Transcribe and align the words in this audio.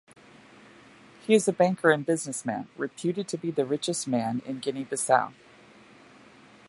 He 1.27 1.35
is 1.35 1.47
a 1.47 1.53
banker 1.53 1.91
and 1.91 2.03
businessman, 2.03 2.67
reputed 2.75 3.27
to 3.27 3.37
be 3.37 3.51
the 3.51 3.65
richest 3.67 4.07
man 4.07 4.41
in 4.47 4.57
Guinea-Bissau. 4.57 5.31